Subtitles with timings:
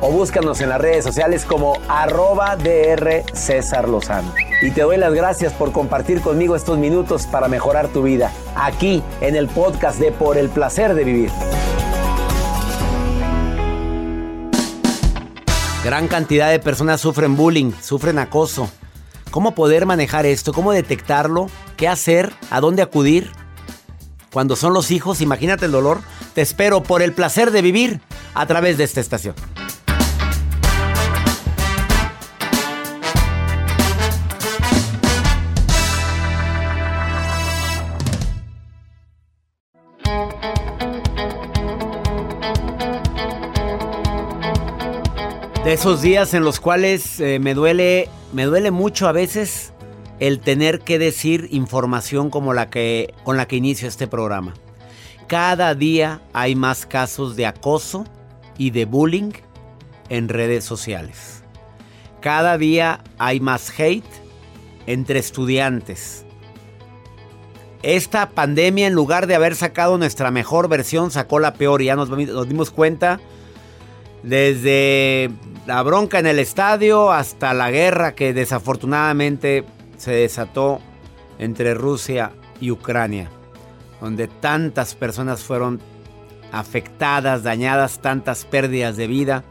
[0.00, 4.32] o búscanos en las redes sociales como arroba DR César Lozano.
[4.62, 9.02] Y te doy las gracias por compartir conmigo estos minutos para mejorar tu vida, aquí
[9.20, 11.30] en el podcast de Por el Placer de Vivir.
[15.84, 18.68] Gran cantidad de personas sufren bullying, sufren acoso.
[19.30, 20.52] ¿Cómo poder manejar esto?
[20.52, 21.48] ¿Cómo detectarlo?
[21.76, 22.32] ¿Qué hacer?
[22.50, 23.30] ¿A dónde acudir?
[24.32, 26.00] Cuando son los hijos, imagínate el dolor.
[26.34, 28.00] Te espero por el placer de vivir
[28.34, 29.34] a través de esta estación.
[45.66, 49.72] De esos días en los cuales eh, me duele, me duele mucho a veces
[50.20, 54.54] el tener que decir información como la que con la que inicio este programa.
[55.26, 58.04] Cada día hay más casos de acoso
[58.56, 59.32] y de bullying
[60.08, 61.42] en redes sociales.
[62.20, 64.04] Cada día hay más hate
[64.86, 66.24] entre estudiantes.
[67.82, 71.96] Esta pandemia, en lugar de haber sacado nuestra mejor versión, sacó la peor y ya
[71.96, 73.18] nos, nos dimos cuenta
[74.26, 75.30] desde
[75.66, 79.64] la bronca en el estadio hasta la guerra que desafortunadamente
[79.98, 80.80] se desató
[81.38, 83.30] entre Rusia y Ucrania,
[84.00, 85.80] donde tantas personas fueron
[86.50, 89.44] afectadas, dañadas, tantas pérdidas de vida.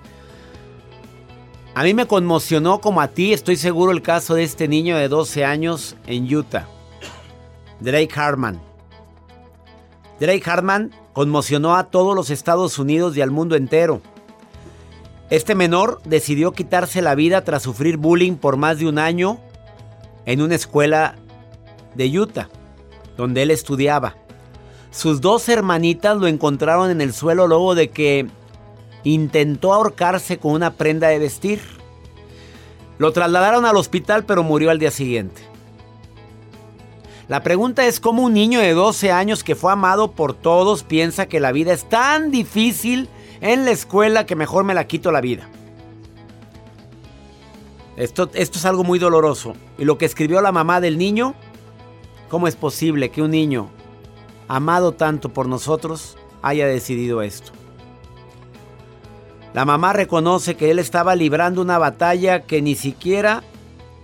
[1.73, 5.07] A mí me conmocionó como a ti, estoy seguro, el caso de este niño de
[5.07, 6.67] 12 años en Utah,
[7.79, 8.61] Drake Hartman.
[10.19, 14.01] Drake Hartman conmocionó a todos los Estados Unidos y al mundo entero.
[15.29, 19.39] Este menor decidió quitarse la vida tras sufrir bullying por más de un año
[20.25, 21.15] en una escuela
[21.95, 22.49] de Utah,
[23.17, 24.15] donde él estudiaba.
[24.91, 28.27] Sus dos hermanitas lo encontraron en el suelo luego de que
[29.03, 31.59] intentó ahorcarse con una prenda de vestir.
[32.97, 35.41] Lo trasladaron al hospital pero murió al día siguiente.
[37.27, 41.25] La pregunta es cómo un niño de 12 años que fue amado por todos piensa
[41.25, 43.09] que la vida es tan difícil
[43.41, 45.49] en la escuela que mejor me la quito la vida.
[47.97, 49.53] Esto, esto es algo muy doloroso.
[49.77, 51.33] Y lo que escribió la mamá del niño,
[52.29, 53.69] ¿cómo es posible que un niño
[54.47, 57.51] amado tanto por nosotros haya decidido esto?
[59.53, 63.43] La mamá reconoce que él estaba librando una batalla que ni siquiera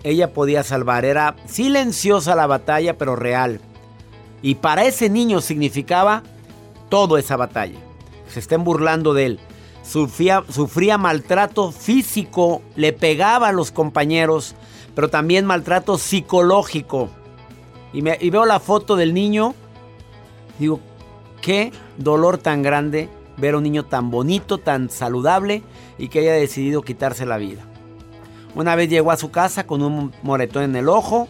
[0.04, 1.04] ella podía salvar.
[1.04, 3.60] Era silenciosa la batalla, pero real.
[4.42, 6.24] Y para ese niño significaba
[6.90, 7.91] todo esa batalla
[8.34, 9.40] se estén burlando de él.
[9.84, 14.56] Sufría, sufría, maltrato físico, le pegaba a los compañeros,
[14.96, 17.10] pero también maltrato psicológico.
[17.94, 19.54] Y, me, y veo la foto del niño,
[20.60, 20.80] digo,
[21.42, 25.64] qué dolor tan grande ver a un niño tan bonito, tan saludable
[25.98, 27.66] y que haya decidido quitarse la vida.
[28.56, 31.28] Una vez llegó a su casa con un moretón en el ojo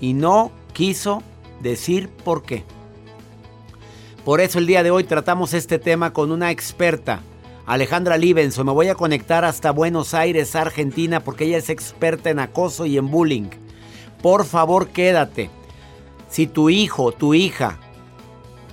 [0.00, 1.22] y no quiso
[1.60, 2.64] decir por qué.
[4.24, 7.20] Por eso el día de hoy tratamos este tema con una experta,
[7.64, 8.64] Alejandra Libenso.
[8.64, 12.98] Me voy a conectar hasta Buenos Aires, Argentina, porque ella es experta en acoso y
[12.98, 13.48] en bullying.
[14.20, 15.48] por favor quédate.
[16.28, 17.78] Si tu hijo, tu hija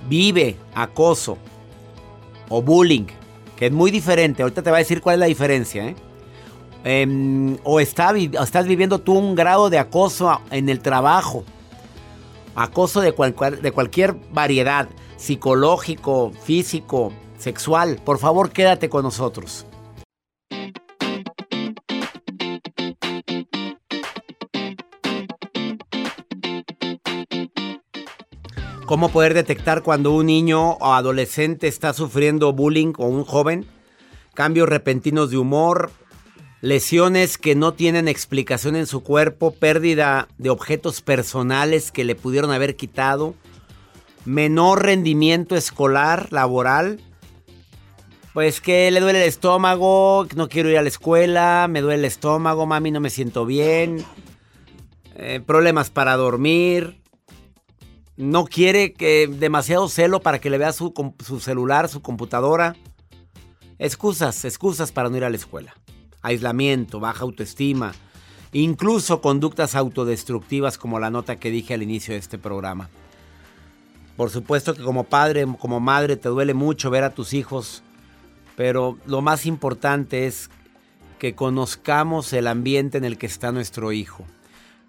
[0.06, 1.38] vive acoso
[2.50, 3.06] o bullying,
[3.56, 5.96] que es muy diferente, ahorita te va a decir cuál es la diferencia, ¿eh?
[6.84, 11.44] Em, o está, estás viviendo tú un grado de acoso en el trabajo,
[12.58, 13.14] acoso de,
[13.62, 19.64] de cualquier variedad, psicológico, físico, sexual, por favor quédate con nosotros.
[28.86, 33.66] ¿Cómo poder detectar cuando un niño o adolescente está sufriendo bullying o un joven?
[34.34, 35.90] Cambios repentinos de humor,
[36.60, 42.50] lesiones que no tienen explicación en su cuerpo, pérdida de objetos personales que le pudieron
[42.50, 43.34] haber quitado,
[44.24, 47.00] menor rendimiento escolar, laboral,
[48.34, 52.04] pues que le duele el estómago, no quiero ir a la escuela, me duele el
[52.04, 54.04] estómago, mami, no me siento bien,
[55.16, 57.00] eh, problemas para dormir,
[58.16, 60.92] no quiere que demasiado celo para que le vea su,
[61.24, 62.74] su celular, su computadora.
[63.78, 65.76] Excusas, excusas para no ir a la escuela.
[66.22, 67.94] Aislamiento, baja autoestima,
[68.52, 72.88] incluso conductas autodestructivas como la nota que dije al inicio de este programa.
[74.16, 77.84] Por supuesto que como padre, como madre, te duele mucho ver a tus hijos,
[78.56, 80.50] pero lo más importante es
[81.18, 84.24] que conozcamos el ambiente en el que está nuestro hijo.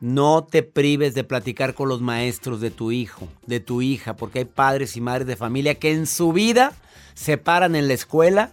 [0.02, 4.40] No te prives de platicar con los maestros de tu hijo, de tu hija, porque
[4.40, 6.74] hay padres y madres de familia que en su vida
[7.16, 8.52] se paran en la escuela,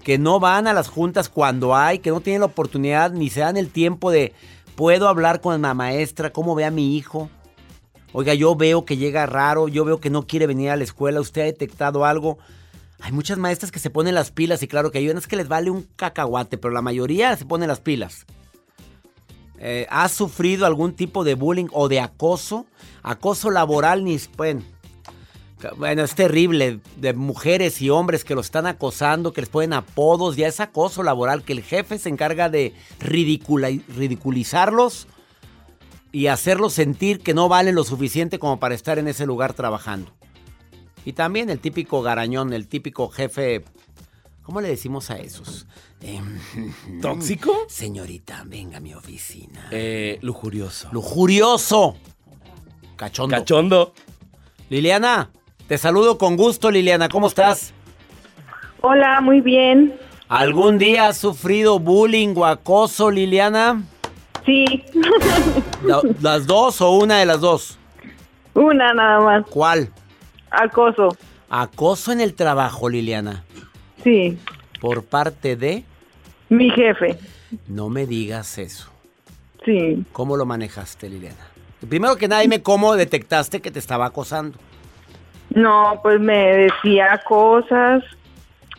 [0.00, 3.40] que no van a las juntas cuando hay, que no tienen la oportunidad ni se
[3.40, 4.32] dan el tiempo de
[4.74, 7.30] puedo hablar con la maestra, cómo ve a mi hijo.
[8.12, 11.20] Oiga, yo veo que llega raro, yo veo que no quiere venir a la escuela,
[11.20, 12.38] usted ha detectado algo.
[13.00, 15.48] Hay muchas maestras que se ponen las pilas y claro que hay unas que les
[15.48, 18.26] vale un cacahuate, pero la mayoría se ponen las pilas.
[19.58, 22.66] Eh, ¿Has sufrido algún tipo de bullying o de acoso?
[23.02, 24.62] Acoso laboral, ni bueno,
[25.76, 30.36] bueno, es terrible de mujeres y hombres que lo están acosando, que les ponen apodos,
[30.36, 35.06] ya es acoso laboral, que el jefe se encarga de ridiculizarlos
[36.12, 40.12] y hacerlos sentir que no valen lo suficiente como para estar en ese lugar trabajando.
[41.04, 43.64] Y también el típico garañón, el típico jefe,
[44.42, 45.66] ¿cómo le decimos a esos?
[46.00, 46.38] Em,
[47.02, 47.66] ¿Tóxico?
[47.68, 49.68] Señorita, venga a mi oficina.
[49.70, 50.88] Eh, lujurioso.
[50.92, 51.96] Lujurioso.
[52.96, 53.36] Cachondo.
[53.36, 53.94] Cachondo.
[54.68, 55.30] Liliana,
[55.70, 57.08] te saludo con gusto, Liliana.
[57.08, 57.72] ¿Cómo estás?
[58.80, 59.94] Hola, muy bien.
[60.28, 63.80] ¿Algún día has sufrido bullying o acoso, Liliana?
[64.44, 64.64] Sí.
[66.20, 67.78] ¿Las dos o una de las dos?
[68.52, 69.46] Una nada más.
[69.48, 69.90] ¿Cuál?
[70.50, 71.16] Acoso.
[71.48, 73.44] Acoso en el trabajo, Liliana.
[74.02, 74.36] Sí.
[74.80, 75.84] ¿Por parte de?
[76.48, 77.16] Mi jefe.
[77.68, 78.90] No me digas eso.
[79.64, 80.04] Sí.
[80.10, 81.46] ¿Cómo lo manejaste, Liliana?
[81.88, 84.58] Primero que nada, dime cómo detectaste que te estaba acosando.
[85.50, 88.04] No, pues me decía cosas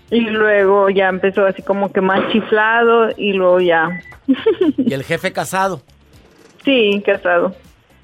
[0.09, 4.01] y luego ya empezó así como que más chiflado y luego ya.
[4.77, 5.81] ¿Y el jefe casado?
[6.63, 7.55] Sí, casado.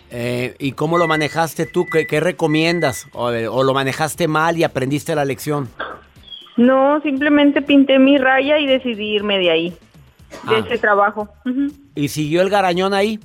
[0.09, 1.85] Eh, ¿Y cómo lo manejaste tú?
[1.85, 3.07] ¿Qué, recomiendas?
[3.13, 5.69] O, ¿O, lo manejaste mal y aprendiste la lección?
[6.55, 9.69] No, simplemente pinté mi raya y decidí irme de ahí,
[10.49, 10.63] de ah.
[10.65, 11.29] ese trabajo.
[11.93, 13.19] ¿Y siguió el garañón ahí?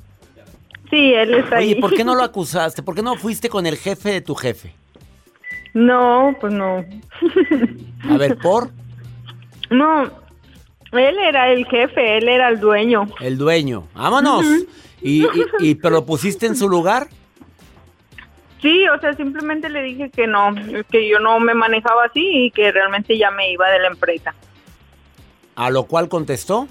[0.91, 1.71] Sí, él está ahí.
[1.71, 2.82] ¿Y por qué no lo acusaste?
[2.82, 4.75] ¿Por qué no fuiste con el jefe de tu jefe?
[5.74, 6.84] No, pues no.
[8.08, 8.70] A ver, ¿por?
[9.70, 10.05] No,
[10.93, 13.06] él era el jefe, él era el dueño.
[13.20, 13.88] El dueño.
[13.94, 14.44] Vámonos.
[15.00, 15.26] ¿Y,
[15.58, 17.08] y, pero lo pusiste en su lugar?
[18.60, 20.55] Sí, o sea, simplemente le dije que no,
[20.91, 24.34] que yo no me manejaba así y que realmente ya me iba de la empresa.
[25.56, 26.69] A lo cual contestó.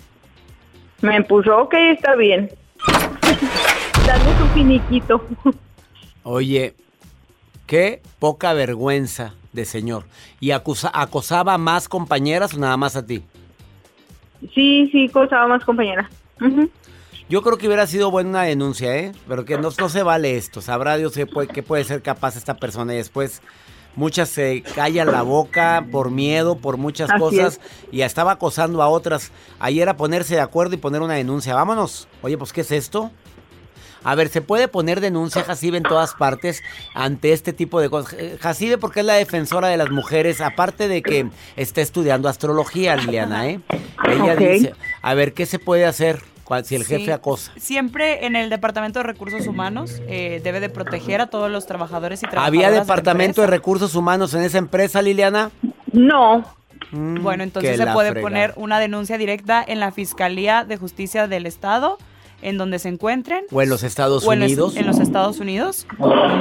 [1.02, 2.50] Me puso, ok, está bien.
[4.08, 5.28] Dale su finiquito.
[6.24, 6.76] Oye,
[7.72, 10.04] qué poca vergüenza de señor.
[10.42, 13.24] ¿Y acosaba más compañeras o nada más a ti?
[14.54, 16.10] Sí, sí, acosaba más compañeras.
[17.30, 19.14] Yo creo que hubiera sido buena una denuncia, ¿eh?
[19.26, 20.60] Pero que no, no se vale esto.
[20.60, 23.42] Sabrá Dios qué puede, qué puede ser capaz esta persona y después
[23.96, 29.32] muchas se callan la boca por miedo, por muchas cosas y estaba acosando a otras.
[29.60, 31.56] Ahí era ponerse de acuerdo y poner una denuncia.
[31.56, 32.10] Vámonos.
[32.22, 33.12] Oye, pues ¿qué es esto?
[34.04, 38.14] A ver, ¿se puede poner denuncia Jacibe en todas partes ante este tipo de cosas?
[38.14, 42.96] Eh, Jacibe porque es la defensora de las mujeres, aparte de que está estudiando astrología,
[42.96, 43.60] Liliana, ¿eh?
[44.08, 46.22] Ella dice, a ver, ¿qué se puede hacer?
[46.64, 47.52] si el jefe acosa.
[47.58, 52.20] Siempre en el Departamento de Recursos Humanos eh, debe de proteger a todos los trabajadores
[52.24, 52.66] y trabajadoras.
[52.68, 55.52] ¿Había Departamento de, Recursos Humanos en esa empresa, Liliana?
[55.94, 56.44] No.
[56.92, 61.46] Mm, bueno, entonces se puede poner una denuncia directa en la Fiscalía de Justicia del
[61.46, 61.98] Estado
[62.42, 63.44] en donde se encuentren.
[63.52, 64.76] O en los Estados o en los- Unidos.
[64.76, 65.86] En los Estados Unidos,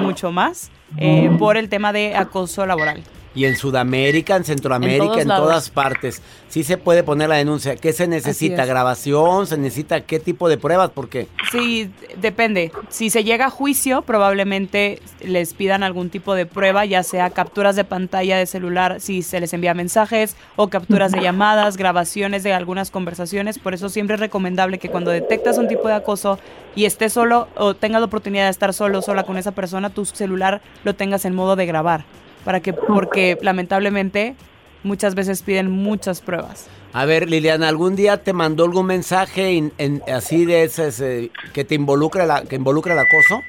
[0.02, 3.02] mucho más, eh, por el tema de acoso laboral.
[3.34, 6.20] Y en Sudamérica, en Centroamérica, En todas partes.
[6.48, 7.76] Sí se puede poner la denuncia.
[7.76, 8.62] ¿Qué se necesita?
[8.62, 8.68] es.
[8.68, 9.46] ¿Grabación?
[9.46, 10.90] ¿Se necesita qué tipo de pruebas?
[10.92, 12.72] Porque Sí, depende.
[12.88, 17.76] Si se llega a juicio, probablemente les pidan algún tipo de prueba, ya sea capturas
[17.76, 22.52] de pantalla de celular, si se les envía mensajes, o capturas de llamadas, grabaciones de
[22.52, 23.58] algunas conversaciones.
[23.58, 26.38] Por eso siempre es recomendable que cuando detectas un tipo de acoso
[26.74, 30.04] y estés solo o tengas la oportunidad de estar solo sola con esa persona, tu
[30.04, 32.04] celular lo tengas en modo de grabar.
[32.44, 34.34] Para que, porque lamentablemente
[34.82, 36.68] muchas veces piden muchas pruebas.
[36.92, 41.30] A ver, Liliana, ¿algún día te mandó algún mensaje en- en- así de ese, ese-
[41.52, 43.42] que te involucra la, que involucra el acoso?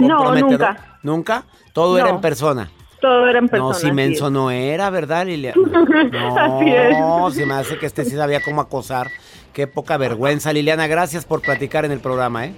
[0.00, 0.98] No, nunca.
[1.02, 1.44] ¿Nunca?
[1.72, 2.16] Todo era No.
[2.16, 2.70] en persona.
[3.00, 3.72] Todo era en persona.
[3.72, 4.32] no, si menso es.
[4.32, 5.56] no era, ¿verdad, Liliana?
[6.40, 6.98] Así es.
[6.98, 9.08] No, se me hace que este sí sabía cómo acosar.
[9.52, 10.86] Qué poca vergüenza, Liliana.
[10.88, 12.52] Gracias por platicar en el programa, ¿eh?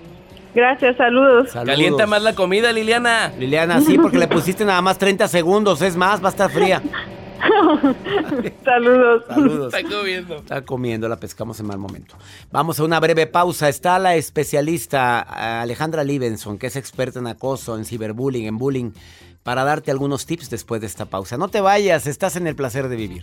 [0.54, 1.50] Gracias, saludos.
[1.50, 1.76] Saludos.
[1.76, 3.32] Calienta más la comida, Liliana.
[3.38, 5.82] Liliana, sí, porque le pusiste nada más 30 segundos.
[5.82, 6.82] Es más, va a estar fría.
[8.64, 9.24] Saludos.
[9.28, 9.74] Saludos.
[9.74, 10.36] Está comiendo.
[10.36, 12.16] Está comiendo, la pescamos en mal momento.
[12.50, 13.68] Vamos a una breve pausa.
[13.68, 18.90] Está la especialista eh, Alejandra Libenson, que es experta en acoso, en ciberbullying, en bullying,
[19.42, 21.36] para darte algunos tips después de esta pausa.
[21.36, 23.22] No te vayas, estás en el placer de vivir.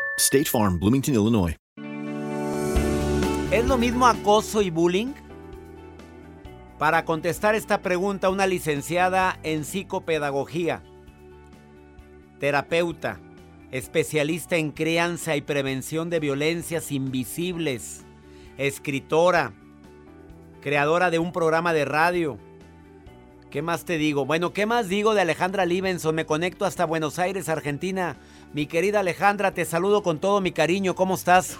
[0.17, 1.55] State Farm, Bloomington, Illinois.
[3.51, 5.13] ¿Es lo mismo acoso y bullying?
[6.77, 10.83] Para contestar esta pregunta, una licenciada en psicopedagogía,
[12.39, 13.19] terapeuta,
[13.71, 18.05] especialista en crianza y prevención de violencias invisibles,
[18.57, 19.53] escritora,
[20.61, 22.37] creadora de un programa de radio.
[23.51, 24.25] ¿Qué más te digo?
[24.25, 26.15] Bueno, ¿qué más digo de Alejandra Libenson?
[26.15, 28.15] Me conecto hasta Buenos Aires, Argentina.
[28.53, 30.93] Mi querida Alejandra, te saludo con todo mi cariño.
[30.95, 31.57] ¿Cómo estás?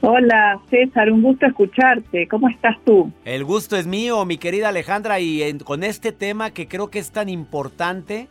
[0.00, 2.26] Hola César, un gusto escucharte.
[2.28, 3.12] ¿Cómo estás tú?
[3.24, 6.98] El gusto es mío, mi querida Alejandra, y en- con este tema que creo que
[7.00, 8.28] es tan importante,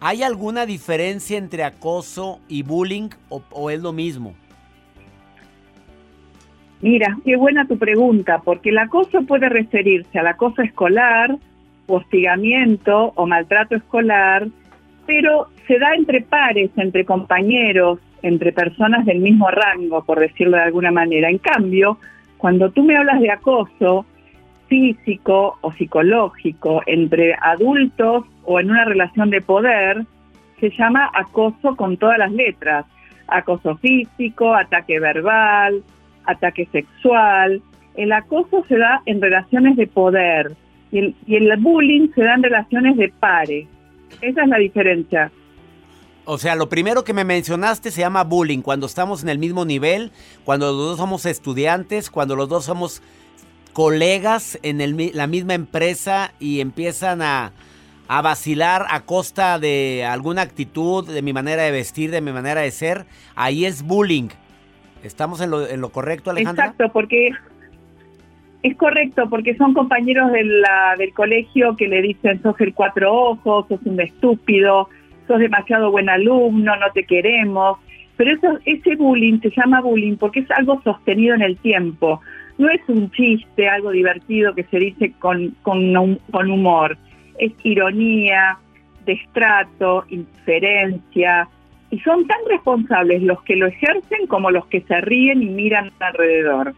[0.00, 4.34] ¿hay alguna diferencia entre acoso y bullying o, o es lo mismo?
[6.80, 11.36] Mira, qué buena tu pregunta, porque el acoso puede referirse al acoso escolar,
[11.86, 14.46] hostigamiento o maltrato escolar,
[15.08, 20.64] pero se da entre pares, entre compañeros, entre personas del mismo rango, por decirlo de
[20.64, 21.30] alguna manera.
[21.30, 21.96] En cambio,
[22.36, 24.04] cuando tú me hablas de acoso
[24.66, 30.04] físico o psicológico entre adultos o en una relación de poder,
[30.60, 32.84] se llama acoso con todas las letras.
[33.28, 35.82] Acoso físico, ataque verbal,
[36.26, 37.62] ataque sexual.
[37.96, 40.52] El acoso se da en relaciones de poder
[40.92, 43.66] y el, bullying se da en relaciones de pares.
[44.20, 45.32] Esa es la diferencia.
[46.24, 49.64] O sea, lo primero que me mencionaste se llama bullying, cuando estamos en el mismo
[49.64, 50.12] nivel,
[50.44, 53.02] cuando los dos somos estudiantes, cuando los dos somos
[53.72, 57.52] colegas en el la misma empresa y empiezan a,
[58.08, 62.60] a vacilar a costa de alguna actitud, de mi manera de vestir, de mi manera
[62.62, 64.28] de ser, ahí es bullying.
[65.04, 66.64] ¿Estamos en lo, en lo correcto, Alejandra?
[66.64, 67.30] Exacto, porque
[68.62, 73.80] es correcto, porque son compañeros del colegio que le dicen sos el cuatro ojos, sos
[73.84, 74.88] un estúpido,
[75.28, 77.78] sos demasiado buen alumno, no te queremos.
[78.16, 82.20] Pero eso, ese bullying se llama bullying porque es algo sostenido en el tiempo.
[82.58, 86.98] No es un chiste, algo divertido que se dice con, con, con humor.
[87.38, 88.58] Es ironía,
[89.06, 91.48] destrato, inferencia.
[91.90, 95.92] Y son tan responsables los que lo ejercen como los que se ríen y miran
[96.00, 96.74] alrededor.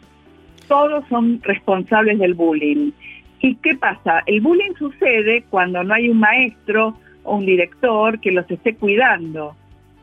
[0.71, 2.93] Todos son responsables del bullying.
[3.41, 4.23] ¿Y qué pasa?
[4.27, 9.57] El bullying sucede cuando no hay un maestro o un director que los esté cuidando.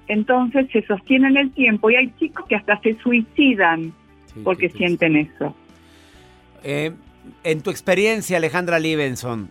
[0.09, 3.93] entonces se sostiene en el tiempo y hay chicos que hasta se suicidan
[4.33, 5.55] Sí, porque sienten eso.
[6.63, 6.91] Eh,
[7.45, 9.49] en tu experiencia, Alejandra Libenson,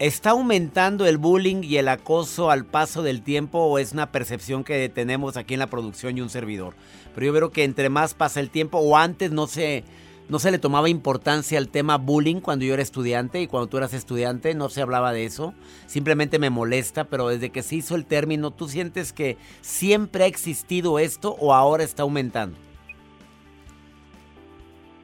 [0.00, 4.64] ¿está aumentando el bullying y el acoso al paso del tiempo o es una percepción
[4.64, 6.74] que tenemos aquí en la producción y un servidor?
[7.14, 9.84] Pero yo veo que entre más pasa el tiempo o antes no se,
[10.30, 13.78] no se le tomaba importancia al tema bullying cuando yo era estudiante y cuando tú
[13.78, 15.54] eras estudiante no se hablaba de eso.
[15.86, 20.26] Simplemente me molesta, pero desde que se hizo el término, ¿tú sientes que siempre ha
[20.28, 22.56] existido esto o ahora está aumentando?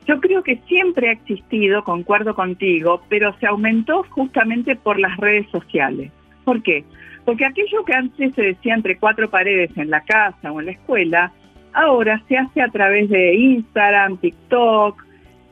[0.06, 5.50] Yo creo que siempre ha existido, concuerdo contigo, pero se aumentó justamente por las redes
[5.50, 6.12] sociales.
[6.44, 6.84] ¿Por qué?
[7.24, 10.72] Porque aquello que antes se decía entre cuatro paredes en la casa o en la
[10.72, 11.32] escuela,
[11.72, 15.05] ahora se hace a través de Instagram, TikTok,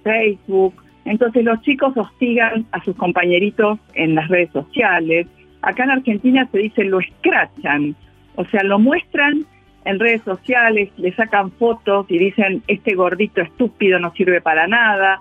[0.04, 0.74] Facebook.
[1.04, 5.26] Entonces los chicos hostigan a sus compañeritos en las redes sociales.
[5.62, 7.96] Acá en Argentina se dice lo escrachan,
[8.36, 9.44] o sea, lo muestran
[9.84, 15.20] en redes sociales, le sacan fotos y dicen este gordito estúpido no sirve para nada.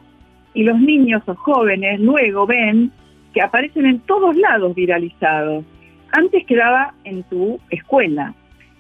[0.54, 2.92] Y los niños o jóvenes luego ven
[3.34, 5.66] que aparecen en todos lados viralizados.
[6.12, 8.36] Antes quedaba en tu escuela.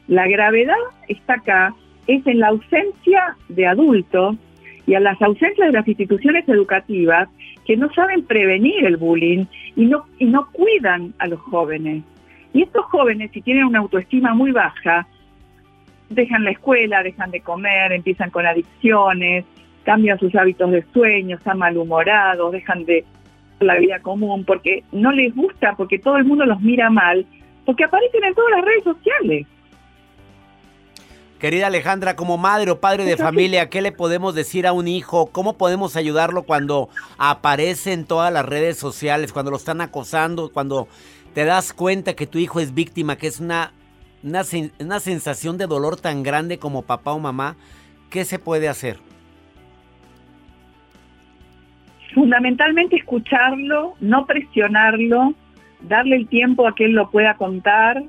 [0.08, 0.76] La gravedad
[1.08, 1.74] está acá,
[2.08, 4.36] es en la ausencia de adultos
[4.86, 7.30] y a las ausencias de las instituciones educativas
[7.66, 12.04] que no saben prevenir el bullying y no, y no cuidan a los jóvenes.
[12.54, 15.08] Y estos jóvenes, si tienen una autoestima muy baja,
[16.10, 19.46] dejan la escuela, dejan de comer, empiezan con adicciones,
[19.84, 23.06] cambian sus hábitos de sueño, están malhumorados, dejan de
[23.60, 27.26] la vida común porque no les gusta, porque todo el mundo los mira mal,
[27.66, 29.48] porque aparecen en todas las redes sociales.
[31.44, 35.30] Querida Alejandra, como madre o padre de familia, ¿qué le podemos decir a un hijo?
[35.30, 40.88] ¿Cómo podemos ayudarlo cuando aparece en todas las redes sociales, cuando lo están acosando, cuando
[41.34, 43.74] te das cuenta que tu hijo es víctima, que es una,
[44.24, 44.44] una,
[44.80, 47.58] una sensación de dolor tan grande como papá o mamá?
[48.10, 49.00] ¿Qué se puede hacer?
[52.14, 55.34] Fundamentalmente escucharlo, no presionarlo,
[55.82, 58.02] darle el tiempo a que él lo pueda contar,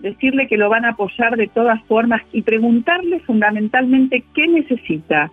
[0.00, 5.30] decirle que lo van a apoyar de todas formas y preguntarle fundamentalmente qué necesita.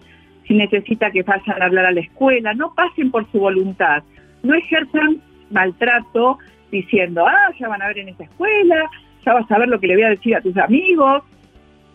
[0.47, 4.03] Si necesita que vayan a hablar a la escuela, no pasen por su voluntad,
[4.43, 6.37] no ejerzan maltrato
[6.71, 8.89] diciendo, ah, ya van a ver en esa escuela,
[9.25, 11.23] ya vas a ver lo que le voy a decir a tus amigos.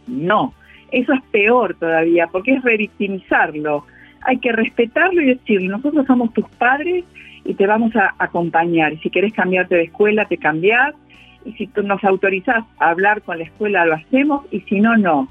[0.07, 0.55] No,
[0.91, 3.87] eso es peor todavía, porque es revictimizarlo.
[4.23, 7.05] Hay que respetarlo y decirle, nosotros somos tus padres
[7.45, 8.99] y te vamos a acompañar.
[9.01, 10.95] Si querés cambiarte de escuela, te cambiás.
[11.45, 14.45] Y si tú nos autorizás a hablar con la escuela, lo hacemos.
[14.51, 15.29] Y si no, no.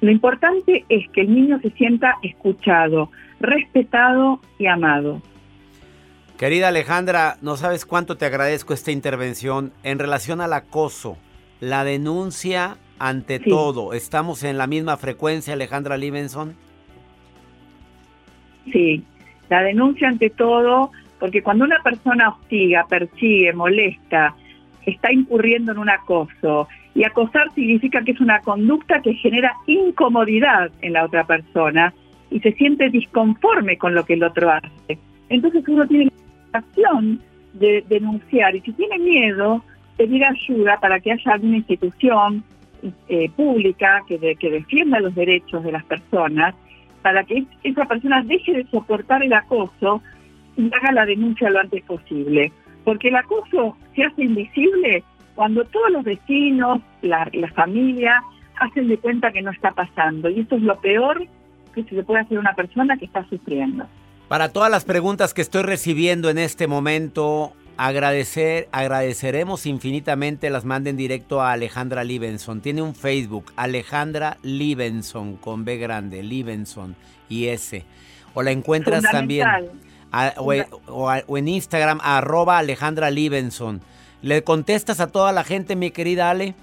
[0.00, 5.20] Lo importante es que el niño se sienta escuchado, respetado y amado.
[6.38, 11.16] Querida Alejandra, no sabes cuánto te agradezco esta intervención en relación al acoso,
[11.60, 13.50] la denuncia ante Sí.
[13.50, 13.92] todo.
[13.92, 16.54] ¿Estamos en la misma frecuencia, Alejandra Libenson?
[18.72, 19.02] Sí,
[19.48, 24.34] la denuncia ante todo, porque cuando una persona hostiga, persigue, molesta,
[24.90, 30.70] está incurriendo en un acoso, y acosar significa que es una conducta que genera incomodidad
[30.82, 31.94] en la otra persona
[32.30, 34.98] y se siente disconforme con lo que el otro hace.
[35.28, 36.10] Entonces uno tiene
[36.52, 37.20] la acción
[37.52, 39.62] de denunciar y si tiene miedo,
[39.96, 42.42] pedir ayuda para que haya alguna institución
[43.08, 46.54] eh, pública que, que defienda los derechos de las personas
[47.02, 50.02] para que esa persona deje de soportar el acoso
[50.56, 52.52] y haga la denuncia lo antes posible.
[52.88, 58.22] Porque el acoso se hace invisible cuando todos los vecinos, la, la familia,
[58.58, 60.30] hacen de cuenta que no está pasando.
[60.30, 61.22] Y eso es lo peor
[61.74, 63.84] que se le puede hacer a una persona que está sufriendo.
[64.28, 70.96] Para todas las preguntas que estoy recibiendo en este momento, agradecer, agradeceremos infinitamente las manden
[70.96, 72.62] directo a Alejandra Libenson.
[72.62, 76.96] Tiene un Facebook, Alejandra Libenson, con B grande, Libenson
[77.28, 77.84] y S.
[78.32, 79.46] O la encuentras también.
[80.12, 80.52] A- o,
[80.88, 83.80] o a- o en Instagram, arroba Alejandra Libenson.
[84.22, 86.54] ¿Le contestas a toda la gente, mi querida Ale?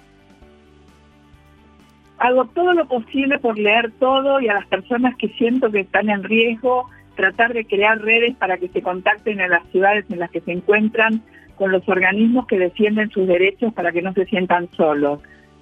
[2.17, 6.09] Hago todo lo posible por leer todo y a las personas que siento que están
[6.09, 10.31] en riesgo, tratar de crear redes para que se contacten en las ciudades en las
[10.31, 11.21] que se encuentran
[11.57, 15.19] con los organismos que defienden sus derechos para que no se sientan solos.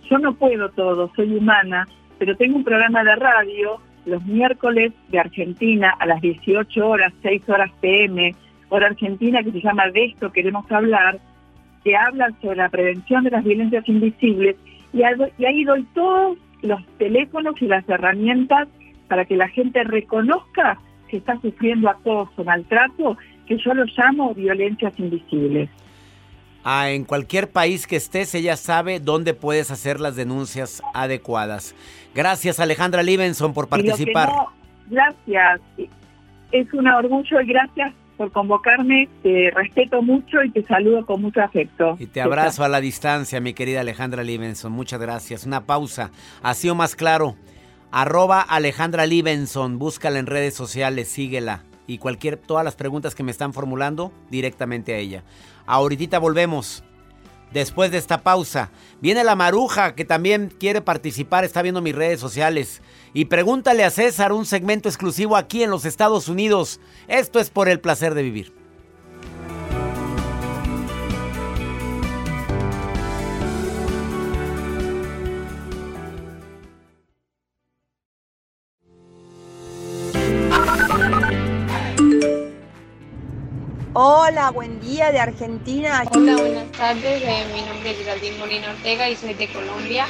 [0.10, 1.88] Yo no puedo todo, soy humana,
[2.20, 7.48] pero tengo un programa de radio los miércoles de Argentina a las 18 horas, 6
[7.50, 8.36] horas PM,
[8.70, 11.20] hora argentina, que se llama De esto queremos hablar,
[11.84, 14.56] que habla sobre la prevención de las violencias invisibles
[14.94, 18.68] y ahí- doy todos los teléfonos y las herramientas
[19.08, 24.98] para que la gente reconozca que está sufriendo acoso, maltrato, que yo lo llamo violencias
[24.98, 25.70] invisibles.
[26.64, 31.76] Ah, en cualquier país que estés, ella sabe dónde puedes hacer las denuncias adecuadas.
[32.16, 34.30] Gracias Alejandra Livenson por participar.
[34.30, 34.48] no-
[34.88, 35.60] gracias.
[36.52, 39.10] Es un orgullo y gracias por convocarme.
[39.24, 41.96] Te respeto mucho y te saludo con mucho afecto.
[42.00, 44.72] Y te abrazo a la distancia, mi querida Alejandra Livenson.
[44.72, 45.46] Muchas gracias.
[45.46, 46.12] Una pausa.
[46.44, 47.36] Ha sido más claro.
[47.92, 49.80] Arroba Alejandra Livenson.
[49.80, 51.64] Búscala en redes sociales, síguela.
[51.88, 55.24] Y cualquier, todas las preguntas que me están formulando, directamente a ella.
[55.66, 56.84] Ahorita volvemos.
[57.52, 62.20] Después de esta pausa, viene la maruja que también quiere participar, está viendo mis redes
[62.20, 62.82] sociales.
[63.14, 66.80] Y pregúntale a César un segmento exclusivo aquí en los Estados Unidos.
[67.08, 68.63] Esto es por el placer de vivir.
[83.96, 86.04] Hola, buen día de Argentina.
[86.16, 87.22] Hola, buenas tardes.
[87.22, 90.08] Eh, mi nombre es Geraldine Molina Ortega y soy de Colombia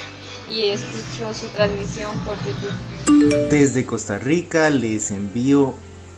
[0.49, 3.49] y escucho su transmisión por YouTube.
[3.49, 5.73] Desde Costa Rica les envío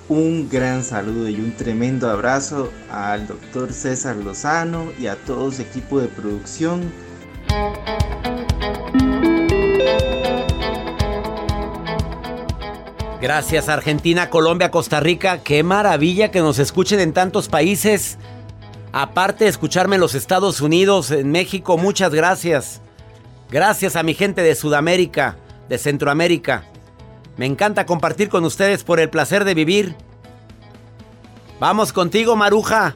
[0.09, 5.63] un gran saludo y un tremendo abrazo al doctor César Lozano y a todo su
[5.63, 6.93] equipo de producción.
[13.21, 15.41] Gracias Argentina, Colombia, Costa Rica.
[15.41, 18.17] Qué maravilla que nos escuchen en tantos países.
[18.91, 22.81] Aparte de escucharme en los Estados Unidos, en México, muchas gracias.
[23.49, 25.37] Gracias a mi gente de Sudamérica,
[25.69, 26.65] de Centroamérica.
[27.37, 29.95] Me encanta compartir con ustedes por el placer de vivir.
[31.59, 32.95] Vamos contigo, Maruja.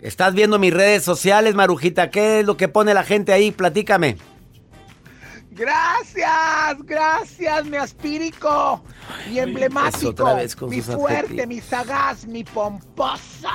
[0.00, 2.10] Estás viendo mis redes sociales, Marujita.
[2.10, 3.50] ¿Qué es lo que pone la gente ahí?
[3.50, 4.16] Platícame.
[5.60, 8.82] Gracias, gracias, mi aspírico,
[9.28, 10.24] mi emblemático,
[10.58, 13.50] con mi fuerte, mi sagaz, mi pomposa,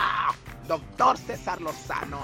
[0.68, 2.20] doctor César Lozano.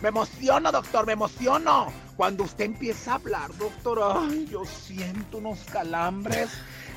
[0.00, 1.92] Me emociono, doctor, me emociono.
[2.16, 3.98] Cuando usted empieza a hablar, doctor,
[4.30, 6.48] ay, yo siento unos calambres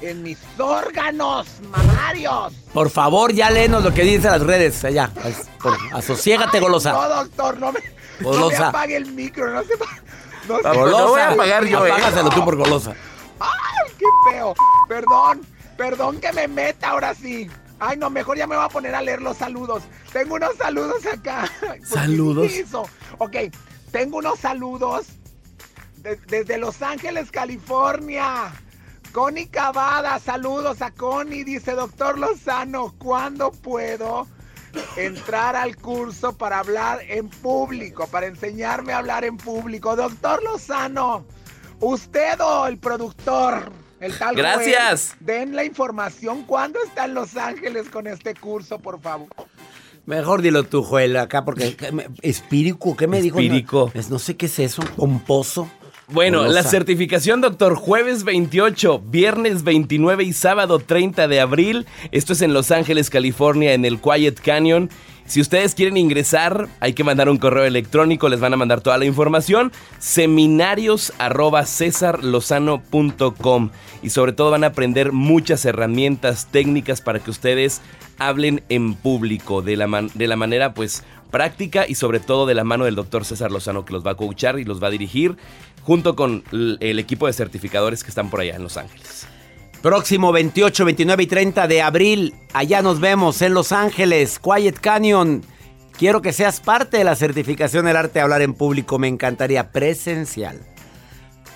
[0.01, 2.53] en mis órganos mamarios.
[2.73, 4.83] Por favor, ya léenos lo que dicen las redes.
[4.85, 6.91] Allá, as- por- asosiégate, golosa.
[6.93, 7.79] No, doctor, no me,
[8.21, 9.73] no me apague el micro, no se...
[10.49, 11.31] No se- Golosa.
[11.93, 12.93] Apágaselo tú por golosa.
[13.39, 14.53] ¡Ay, qué feo!
[14.88, 15.41] Perdón,
[15.77, 17.49] perdón que me meta ahora sí.
[17.79, 19.83] Ay, no, mejor ya me voy a poner a leer los saludos.
[20.12, 21.49] Tengo unos saludos acá.
[21.83, 22.51] ¿Saludos?
[23.19, 23.35] Ok,
[23.91, 25.07] tengo unos saludos
[25.97, 28.51] de- desde Los Ángeles, California.
[29.13, 31.43] Connie Cavada, saludos a Connie.
[31.43, 34.27] Dice, doctor Lozano, ¿cuándo puedo
[34.97, 38.08] entrar al curso para hablar en público?
[38.08, 39.95] Para enseñarme a hablar en público.
[39.95, 41.25] Doctor Lozano,
[41.79, 45.15] usted o el productor, el tal Joel, Gracias.
[45.19, 46.43] den la información.
[46.43, 49.27] ¿Cuándo está en Los Ángeles con este curso, por favor?
[50.05, 51.75] Mejor dilo tú, Joel, acá, porque.
[51.75, 53.39] ¿qué me- Espírico, ¿qué me dijo?
[53.39, 54.82] No, es- no sé qué es eso.
[54.95, 55.69] Pomposo.
[56.12, 61.86] Bueno, la certificación, doctor, jueves 28, viernes 29 y sábado 30 de abril.
[62.12, 64.89] Esto es en Los Ángeles, California, en el Quiet Canyon.
[65.26, 68.98] Si ustedes quieren ingresar, hay que mandar un correo electrónico, les van a mandar toda
[68.98, 69.72] la información.
[70.00, 73.69] Seminarios arroba cesarlozano.com.
[74.02, 77.82] Y sobre todo van a aprender muchas herramientas técnicas para que ustedes
[78.17, 82.56] hablen en público de la, man- de la manera pues práctica y sobre todo de
[82.56, 84.92] la mano del doctor César Lozano que los va a coachar y los va a
[84.92, 85.38] dirigir
[85.84, 89.28] junto con el equipo de certificadores que están por allá en Los Ángeles.
[89.82, 92.36] Próximo 28, 29 y 30 de abril.
[92.54, 95.42] Allá nos vemos en Los Ángeles, Quiet Canyon.
[95.98, 99.00] Quiero que seas parte de la certificación del arte de hablar en público.
[99.00, 100.60] Me encantaría presencial.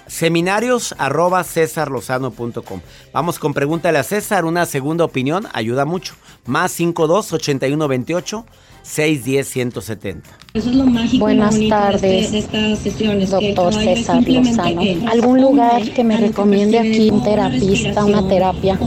[0.08, 2.82] Seminarios arroba cesarlozano.com.
[3.14, 4.46] Vamos con pregúntale a César.
[4.46, 6.16] Una segunda opinión ayuda mucho.
[6.46, 8.46] Más 52 81 28
[8.84, 10.30] 610 170.
[10.54, 12.40] Eso es lo mágico Buenas lo tardes, de, este- de
[12.74, 13.30] estas sesiones.
[13.32, 14.82] doctor César Lozano.
[15.10, 18.78] ¿Algún lugar que me recomiende aquí un terapista, una terapia,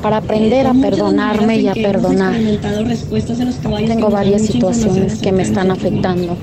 [0.00, 2.34] para aprender Eh, a perdonarme y a perdonar?
[3.86, 6.36] Tengo varias situaciones que me están su afectando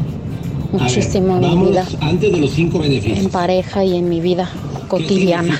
[0.73, 3.19] muchísimo en mi vida, Antes de los cinco beneficios.
[3.19, 4.49] en pareja y en mi vida
[4.87, 5.59] cotidiana.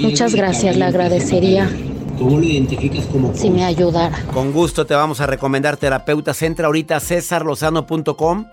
[0.00, 1.70] Muchas gracias, le agradecería?
[2.18, 4.18] ¿Cómo lo identificas como si me ayudara.
[4.34, 6.42] Con gusto te vamos a recomendar terapeutas.
[6.42, 8.46] Entra ahorita a cesarlozano.com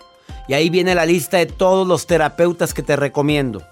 [0.48, 3.64] y ahí viene la lista de todos los terapeutas que te recomiendo.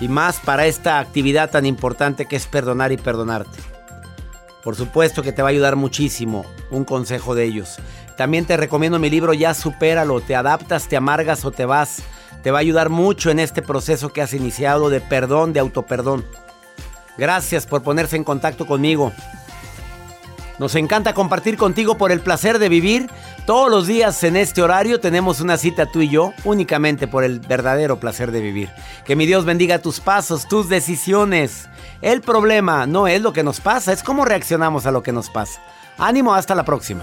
[0.00, 3.58] Y más para esta actividad tan importante que es perdonar y perdonarte.
[4.62, 7.78] Por supuesto que te va a ayudar muchísimo un consejo de ellos.
[8.16, 12.02] También te recomiendo mi libro Ya supéralo, te adaptas, te amargas o te vas.
[12.44, 16.24] Te va a ayudar mucho en este proceso que has iniciado de perdón, de autoperdón.
[17.16, 19.12] Gracias por ponerse en contacto conmigo.
[20.58, 23.10] Nos encanta compartir contigo por el placer de vivir.
[23.44, 27.40] Todos los días en este horario tenemos una cita tú y yo, únicamente por el
[27.40, 28.70] verdadero placer de vivir.
[29.04, 31.68] Que mi Dios bendiga tus pasos, tus decisiones.
[32.02, 35.28] El problema no es lo que nos pasa, es cómo reaccionamos a lo que nos
[35.28, 35.60] pasa.
[35.98, 37.02] Ánimo, hasta la próxima.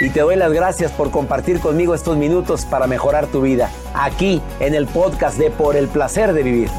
[0.00, 4.42] Y te doy las gracias por compartir conmigo estos minutos para mejorar tu vida, aquí
[4.58, 6.70] en el podcast de Por el Placer de Vivir.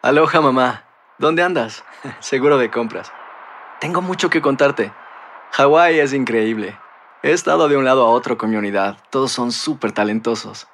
[0.00, 0.84] Aloha mamá,
[1.18, 1.84] ¿dónde andas?
[2.20, 3.12] Seguro de compras.
[3.78, 4.90] Tengo mucho que contarte.
[5.52, 6.78] Hawái es increíble.
[7.22, 8.96] He estado de un lado a otro con mi unidad.
[9.10, 10.66] Todos son súper talentosos.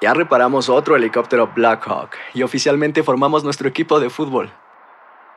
[0.00, 4.50] Ya reparamos otro helicóptero Blackhawk y oficialmente formamos nuestro equipo de fútbol.